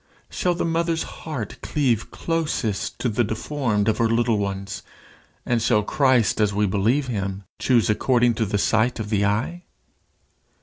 Shall 0.31 0.55
the 0.55 0.65
mother's 0.65 1.03
heart 1.03 1.59
cleave 1.61 2.09
closest 2.09 2.97
to 2.97 3.07
the 3.07 3.23
deformed 3.23 3.87
of 3.87 3.99
her 3.99 4.09
little 4.09 4.39
ones? 4.39 4.81
and 5.45 5.61
shall 5.61 5.83
"Christ 5.83 6.41
as 6.41 6.55
we 6.55 6.65
believe 6.65 7.05
him" 7.05 7.43
choose 7.59 7.87
according 7.87 8.33
to 8.41 8.47
the 8.47 8.57
sight 8.57 8.99
of 8.99 9.11
the 9.11 9.25
eye? 9.25 9.65